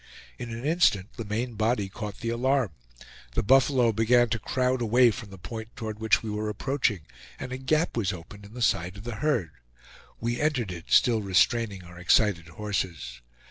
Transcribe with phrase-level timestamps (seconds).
[0.39, 2.71] In an instant the main body caught the alarm.
[3.35, 7.01] The buffalo began to crowd away from the point toward which we were approaching,
[7.39, 9.51] and a gap was opened in the side of the herd.
[10.19, 13.21] We entered it, still restraining our excited horses.